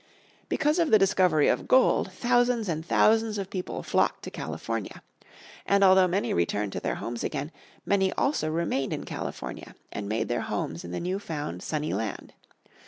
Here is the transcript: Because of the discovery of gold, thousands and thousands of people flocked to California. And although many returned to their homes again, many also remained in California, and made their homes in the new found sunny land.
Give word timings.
Because 0.49 0.79
of 0.79 0.89
the 0.89 0.97
discovery 0.97 1.47
of 1.47 1.67
gold, 1.67 2.11
thousands 2.11 2.67
and 2.67 2.83
thousands 2.83 3.37
of 3.37 3.51
people 3.51 3.83
flocked 3.83 4.23
to 4.23 4.31
California. 4.31 5.03
And 5.63 5.83
although 5.83 6.07
many 6.07 6.33
returned 6.33 6.73
to 6.73 6.79
their 6.79 6.95
homes 6.95 7.23
again, 7.23 7.51
many 7.85 8.11
also 8.13 8.49
remained 8.49 8.93
in 8.93 9.03
California, 9.05 9.75
and 9.91 10.09
made 10.09 10.27
their 10.27 10.41
homes 10.41 10.83
in 10.83 10.89
the 10.89 10.99
new 10.99 11.19
found 11.19 11.61
sunny 11.61 11.93
land. 11.93 12.33